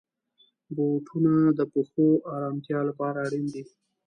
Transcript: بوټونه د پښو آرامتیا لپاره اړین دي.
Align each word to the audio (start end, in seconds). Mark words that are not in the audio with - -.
بوټونه 0.75 1.33
د 1.57 1.59
پښو 1.71 2.07
آرامتیا 2.33 2.79
لپاره 2.89 3.17
اړین 3.25 3.45
دي. 3.53 3.63